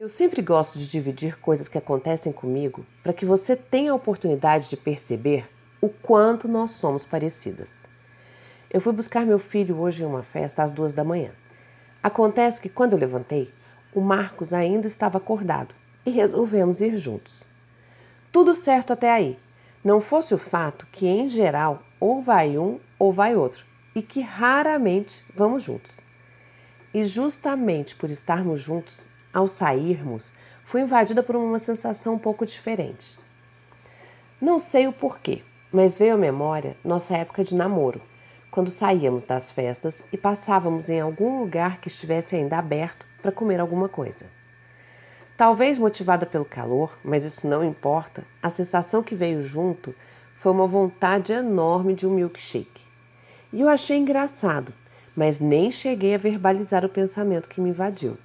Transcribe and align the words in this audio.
Eu 0.00 0.08
sempre 0.08 0.40
gosto 0.40 0.78
de 0.78 0.88
dividir 0.88 1.38
coisas 1.38 1.68
que 1.68 1.76
acontecem 1.76 2.32
comigo 2.32 2.86
para 3.02 3.12
que 3.12 3.26
você 3.26 3.54
tenha 3.54 3.92
a 3.92 3.94
oportunidade 3.94 4.70
de 4.70 4.76
perceber 4.78 5.46
o 5.78 5.90
quanto 5.90 6.48
nós 6.48 6.70
somos 6.70 7.04
parecidas. 7.04 7.86
Eu 8.70 8.80
fui 8.80 8.94
buscar 8.94 9.26
meu 9.26 9.38
filho 9.38 9.78
hoje 9.78 10.02
em 10.02 10.06
uma 10.06 10.22
festa 10.22 10.62
às 10.62 10.70
duas 10.70 10.94
da 10.94 11.04
manhã. 11.04 11.32
Acontece 12.02 12.62
que 12.62 12.70
quando 12.70 12.94
eu 12.94 12.98
levantei, 12.98 13.52
o 13.94 14.00
Marcos 14.00 14.54
ainda 14.54 14.86
estava 14.86 15.18
acordado 15.18 15.74
e 16.06 16.10
resolvemos 16.10 16.80
ir 16.80 16.96
juntos. 16.96 17.44
Tudo 18.32 18.54
certo 18.54 18.94
até 18.94 19.12
aí. 19.12 19.38
Não 19.84 20.00
fosse 20.00 20.32
o 20.32 20.38
fato 20.38 20.86
que, 20.90 21.06
em 21.06 21.28
geral, 21.28 21.82
ou 22.00 22.22
vai 22.22 22.56
um 22.56 22.80
ou 22.98 23.12
vai 23.12 23.36
outro 23.36 23.66
e 23.94 24.00
que 24.00 24.22
raramente 24.22 25.22
vamos 25.36 25.62
juntos. 25.62 26.00
E 26.94 27.04
justamente 27.04 27.94
por 27.94 28.08
estarmos 28.08 28.62
juntos, 28.62 29.09
ao 29.32 29.48
sairmos, 29.48 30.32
fui 30.64 30.82
invadida 30.82 31.22
por 31.22 31.36
uma 31.36 31.58
sensação 31.58 32.14
um 32.14 32.18
pouco 32.18 32.46
diferente. 32.46 33.18
Não 34.40 34.58
sei 34.58 34.86
o 34.86 34.92
porquê, 34.92 35.42
mas 35.72 35.98
veio 35.98 36.14
à 36.14 36.16
memória 36.16 36.76
nossa 36.84 37.16
época 37.16 37.44
de 37.44 37.54
namoro, 37.54 38.00
quando 38.50 38.70
saíamos 38.70 39.24
das 39.24 39.50
festas 39.50 40.02
e 40.12 40.16
passávamos 40.16 40.88
em 40.88 41.00
algum 41.00 41.40
lugar 41.40 41.80
que 41.80 41.88
estivesse 41.88 42.34
ainda 42.34 42.58
aberto 42.58 43.06
para 43.22 43.32
comer 43.32 43.60
alguma 43.60 43.88
coisa. 43.88 44.26
Talvez 45.36 45.78
motivada 45.78 46.26
pelo 46.26 46.44
calor, 46.44 46.98
mas 47.02 47.24
isso 47.24 47.48
não 47.48 47.64
importa, 47.64 48.24
a 48.42 48.50
sensação 48.50 49.02
que 49.02 49.14
veio 49.14 49.42
junto 49.42 49.94
foi 50.34 50.52
uma 50.52 50.66
vontade 50.66 51.32
enorme 51.32 51.94
de 51.94 52.06
um 52.06 52.10
milkshake. 52.10 52.82
E 53.52 53.60
eu 53.60 53.68
achei 53.68 53.96
engraçado, 53.96 54.72
mas 55.14 55.38
nem 55.38 55.70
cheguei 55.70 56.14
a 56.14 56.18
verbalizar 56.18 56.84
o 56.84 56.88
pensamento 56.88 57.48
que 57.48 57.60
me 57.60 57.70
invadiu. 57.70 58.18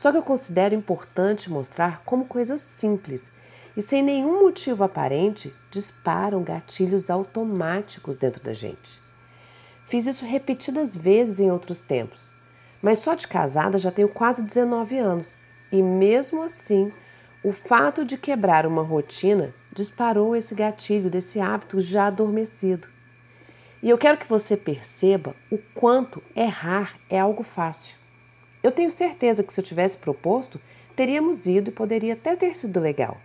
Só 0.00 0.10
que 0.10 0.16
eu 0.16 0.22
considero 0.22 0.74
importante 0.74 1.50
mostrar 1.50 2.02
como 2.06 2.24
coisas 2.24 2.62
simples 2.62 3.30
e 3.76 3.82
sem 3.82 4.02
nenhum 4.02 4.40
motivo 4.40 4.82
aparente 4.82 5.54
disparam 5.70 6.42
gatilhos 6.42 7.10
automáticos 7.10 8.16
dentro 8.16 8.42
da 8.42 8.54
gente. 8.54 8.98
Fiz 9.84 10.06
isso 10.06 10.24
repetidas 10.24 10.96
vezes 10.96 11.38
em 11.38 11.50
outros 11.50 11.82
tempos, 11.82 12.30
mas 12.80 13.00
só 13.00 13.14
de 13.14 13.28
casada 13.28 13.76
já 13.76 13.90
tenho 13.90 14.08
quase 14.08 14.42
19 14.42 14.96
anos 14.96 15.36
e 15.70 15.82
mesmo 15.82 16.44
assim, 16.44 16.90
o 17.44 17.52
fato 17.52 18.02
de 18.02 18.16
quebrar 18.16 18.64
uma 18.64 18.82
rotina 18.82 19.54
disparou 19.70 20.34
esse 20.34 20.54
gatilho 20.54 21.10
desse 21.10 21.38
hábito 21.40 21.78
já 21.78 22.06
adormecido. 22.06 22.88
E 23.82 23.90
eu 23.90 23.98
quero 23.98 24.16
que 24.16 24.26
você 24.26 24.56
perceba 24.56 25.36
o 25.50 25.58
quanto 25.74 26.22
errar 26.34 26.98
é 27.10 27.20
algo 27.20 27.42
fácil. 27.42 27.99
Eu 28.62 28.70
tenho 28.70 28.90
certeza 28.90 29.42
que 29.42 29.52
se 29.52 29.60
eu 29.60 29.64
tivesse 29.64 29.96
proposto, 29.96 30.60
teríamos 30.94 31.46
ido 31.46 31.70
e 31.70 31.72
poderia 31.72 32.12
até 32.12 32.36
ter 32.36 32.54
sido 32.54 32.78
legal. 32.78 33.16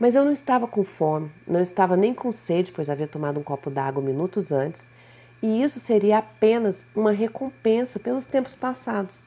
Mas 0.00 0.16
eu 0.16 0.24
não 0.24 0.32
estava 0.32 0.66
com 0.66 0.82
fome, 0.82 1.30
não 1.46 1.60
estava 1.60 1.96
nem 1.96 2.12
com 2.12 2.32
sede, 2.32 2.72
pois 2.72 2.90
havia 2.90 3.06
tomado 3.06 3.38
um 3.38 3.42
copo 3.42 3.70
d'água 3.70 4.02
minutos 4.02 4.50
antes, 4.50 4.90
e 5.40 5.62
isso 5.62 5.78
seria 5.78 6.18
apenas 6.18 6.86
uma 6.94 7.12
recompensa 7.12 8.00
pelos 8.00 8.26
tempos 8.26 8.56
passados. 8.56 9.24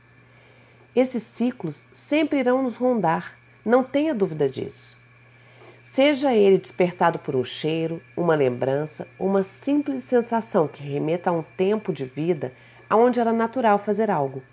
Esses 0.93 1.23
ciclos 1.23 1.85
sempre 1.93 2.39
irão 2.39 2.61
nos 2.61 2.75
rondar, 2.75 3.37
não 3.63 3.83
tenha 3.83 4.13
dúvida 4.13 4.49
disso. 4.49 4.97
Seja 5.81 6.33
ele 6.33 6.57
despertado 6.57 7.19
por 7.19 7.35
um 7.35 7.43
cheiro, 7.43 8.01
uma 8.15 8.35
lembrança, 8.35 9.07
uma 9.17 9.43
simples 9.43 10.03
sensação 10.03 10.67
que 10.67 10.83
remeta 10.83 11.29
a 11.29 11.33
um 11.33 11.43
tempo 11.55 11.93
de 11.93 12.03
vida 12.03 12.53
onde 12.89 13.21
era 13.21 13.31
natural 13.31 13.77
fazer 13.77 14.11
algo 14.11 14.43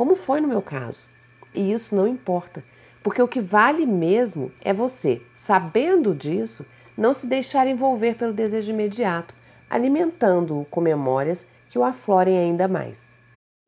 como 0.00 0.16
foi 0.16 0.40
no 0.40 0.48
meu 0.48 0.62
caso. 0.62 1.06
E 1.54 1.70
isso 1.70 1.94
não 1.94 2.08
importa, 2.08 2.64
porque 3.02 3.20
o 3.20 3.28
que 3.28 3.38
vale 3.38 3.84
mesmo 3.84 4.50
é 4.62 4.72
você, 4.72 5.20
sabendo 5.34 6.14
disso, 6.14 6.64
não 6.96 7.12
se 7.12 7.26
deixar 7.26 7.66
envolver 7.66 8.14
pelo 8.14 8.32
desejo 8.32 8.72
imediato, 8.72 9.34
alimentando-o 9.68 10.64
com 10.64 10.80
memórias 10.80 11.46
que 11.68 11.78
o 11.78 11.84
aflorem 11.84 12.38
ainda 12.38 12.66
mais. 12.66 13.18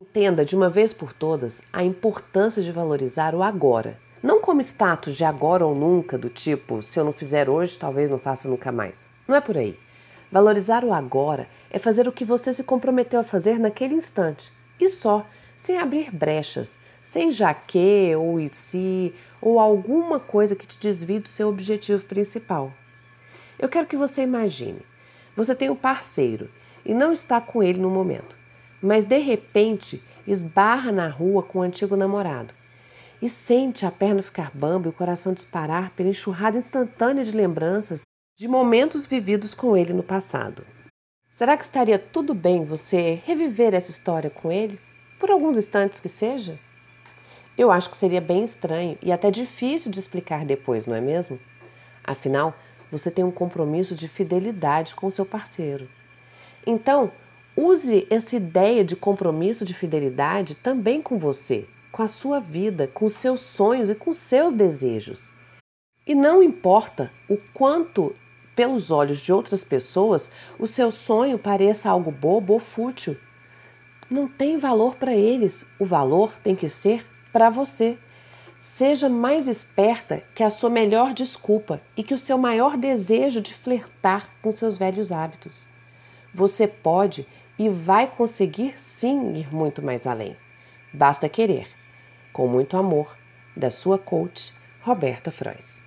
Entenda 0.01 0.43
de 0.43 0.55
uma 0.55 0.71
vez 0.71 0.91
por 0.91 1.13
todas 1.13 1.61
a 1.71 1.83
importância 1.83 2.63
de 2.63 2.71
valorizar 2.71 3.35
o 3.35 3.43
agora, 3.43 3.99
não 4.23 4.41
como 4.41 4.59
status 4.59 5.13
de 5.13 5.23
agora 5.23 5.63
ou 5.63 5.75
nunca, 5.75 6.17
do 6.17 6.29
tipo, 6.29 6.81
se 6.81 6.99
eu 6.99 7.05
não 7.05 7.13
fizer 7.13 7.47
hoje, 7.47 7.77
talvez 7.77 8.09
não 8.09 8.17
faça 8.17 8.49
nunca 8.49 8.71
mais. 8.71 9.11
Não 9.27 9.35
é 9.35 9.39
por 9.39 9.55
aí. 9.55 9.77
Valorizar 10.31 10.83
o 10.83 10.93
agora 10.93 11.47
é 11.69 11.77
fazer 11.77 12.07
o 12.07 12.11
que 12.11 12.25
você 12.25 12.51
se 12.51 12.63
comprometeu 12.63 13.19
a 13.19 13.23
fazer 13.23 13.59
naquele 13.59 13.93
instante 13.93 14.51
e 14.79 14.89
só, 14.89 15.25
sem 15.57 15.77
abrir 15.77 16.11
brechas, 16.11 16.77
sem 17.01 17.31
jaque 17.31 18.15
ou 18.17 18.39
e 18.39 18.49
se 18.49 19.13
ou 19.41 19.59
alguma 19.59 20.19
coisa 20.19 20.55
que 20.55 20.65
te 20.65 20.79
desvie 20.79 21.19
do 21.19 21.29
seu 21.29 21.49
objetivo 21.49 22.03
principal. 22.05 22.73
Eu 23.59 23.69
quero 23.69 23.87
que 23.87 23.97
você 23.97 24.21
imagine: 24.21 24.81
você 25.35 25.53
tem 25.53 25.69
um 25.69 25.75
parceiro 25.75 26.49
e 26.85 26.93
não 26.93 27.11
está 27.11 27.39
com 27.41 27.61
ele 27.61 27.79
no 27.79 27.89
momento, 27.89 28.37
mas 28.81 29.05
de 29.05 29.17
repente 29.17 30.01
esbarra 30.25 30.91
na 30.91 31.07
rua 31.07 31.43
com 31.43 31.59
o 31.59 31.61
um 31.61 31.65
antigo 31.65 31.95
namorado 31.95 32.53
e 33.21 33.29
sente 33.29 33.85
a 33.85 33.91
perna 33.91 34.21
ficar 34.21 34.51
bamba 34.53 34.87
e 34.87 34.89
o 34.89 34.93
coração 34.93 35.33
disparar 35.33 35.91
pela 35.91 36.09
enxurrada 36.09 36.57
instantânea 36.57 37.23
de 37.23 37.31
lembranças 37.31 38.01
de 38.37 38.47
momentos 38.49 39.05
vividos 39.05 39.53
com 39.53 39.77
ele 39.77 39.93
no 39.93 40.03
passado. 40.03 40.65
Será 41.31 41.55
que 41.55 41.63
estaria 41.63 41.97
tudo 41.97 42.33
bem 42.33 42.65
você 42.65 43.21
reviver 43.25 43.73
essa 43.73 43.91
história 43.91 44.29
com 44.29 44.51
ele? 44.51 44.77
Por 45.23 45.31
alguns 45.31 45.55
instantes 45.55 46.01
que 46.01 46.09
seja? 46.09 46.59
Eu 47.57 47.71
acho 47.71 47.89
que 47.89 47.95
seria 47.95 48.19
bem 48.19 48.43
estranho 48.43 48.97
e 49.01 49.09
até 49.09 49.31
difícil 49.31 49.89
de 49.89 49.97
explicar 49.97 50.43
depois, 50.43 50.85
não 50.85 50.93
é 50.93 50.99
mesmo? 50.99 51.39
Afinal, 52.03 52.53
você 52.91 53.09
tem 53.09 53.23
um 53.23 53.31
compromisso 53.31 53.95
de 53.95 54.09
fidelidade 54.09 54.93
com 54.93 55.07
o 55.07 55.11
seu 55.11 55.25
parceiro. 55.25 55.87
Então, 56.67 57.09
use 57.55 58.05
essa 58.09 58.35
ideia 58.35 58.83
de 58.83 58.97
compromisso 58.97 59.63
de 59.63 59.73
fidelidade 59.73 60.55
também 60.55 61.01
com 61.01 61.17
você, 61.17 61.69
com 61.89 62.03
a 62.03 62.07
sua 62.09 62.41
vida, 62.41 62.85
com 62.85 63.07
seus 63.07 63.39
sonhos 63.39 63.89
e 63.89 63.95
com 63.95 64.11
seus 64.11 64.51
desejos. 64.51 65.31
E 66.05 66.13
não 66.13 66.43
importa 66.43 67.09
o 67.29 67.37
quanto, 67.53 68.13
pelos 68.53 68.91
olhos 68.91 69.21
de 69.21 69.31
outras 69.31 69.63
pessoas, 69.63 70.29
o 70.59 70.67
seu 70.67 70.91
sonho 70.91 71.39
pareça 71.39 71.89
algo 71.89 72.11
bobo 72.11 72.51
ou 72.51 72.59
fútil 72.59 73.15
não 74.13 74.27
tem 74.27 74.57
valor 74.57 74.95
para 74.95 75.15
eles. 75.15 75.65
O 75.79 75.85
valor 75.85 76.37
tem 76.37 76.55
que 76.55 76.69
ser 76.69 77.05
para 77.31 77.49
você. 77.49 77.97
Seja 78.59 79.09
mais 79.09 79.47
esperta 79.47 80.23
que 80.35 80.43
a 80.43 80.51
sua 80.51 80.69
melhor 80.69 81.13
desculpa 81.13 81.81
e 81.97 82.03
que 82.03 82.13
o 82.13 82.17
seu 82.17 82.37
maior 82.37 82.77
desejo 82.77 83.41
de 83.41 83.53
flertar 83.53 84.29
com 84.41 84.51
seus 84.51 84.77
velhos 84.77 85.11
hábitos. 85.11 85.67
Você 86.31 86.67
pode 86.67 87.27
e 87.57 87.67
vai 87.67 88.07
conseguir 88.07 88.79
sim 88.79 89.33
ir 89.33 89.53
muito 89.53 89.81
mais 89.81 90.05
além. 90.05 90.37
Basta 90.93 91.27
querer. 91.27 91.67
Com 92.31 92.47
muito 92.47 92.77
amor, 92.77 93.17
da 93.57 93.69
sua 93.69 93.97
coach, 93.97 94.53
Roberta 94.81 95.31
Frois. 95.31 95.85